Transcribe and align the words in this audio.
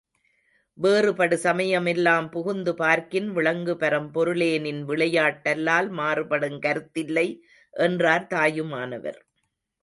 வேறுபடு 0.77 1.37
சமயமெல்லாம் 1.37 2.29
புகுந்து 2.31 2.71
பார்க்கின் 2.75 3.27
விளங்குபரம் 3.31 4.09
பொருளேநின் 4.13 4.81
விளையாட் 4.89 5.39
டல்லால் 5.45 5.91
மாறுபடுங் 5.99 6.59
கருத்தில்லை 6.59 7.27
என்றார் 7.73 8.27
தாயுமானவர். 8.27 9.21